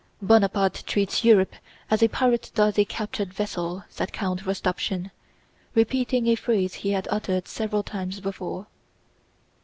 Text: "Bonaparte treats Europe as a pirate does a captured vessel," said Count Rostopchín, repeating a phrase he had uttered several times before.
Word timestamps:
"Bonaparte 0.19 0.81
treats 0.87 1.23
Europe 1.23 1.53
as 1.91 2.01
a 2.01 2.09
pirate 2.09 2.49
does 2.55 2.79
a 2.79 2.85
captured 2.85 3.31
vessel," 3.31 3.83
said 3.87 4.11
Count 4.11 4.41
Rostopchín, 4.45 5.11
repeating 5.75 6.25
a 6.25 6.33
phrase 6.33 6.73
he 6.73 6.89
had 6.93 7.07
uttered 7.11 7.47
several 7.47 7.83
times 7.83 8.19
before. 8.19 8.65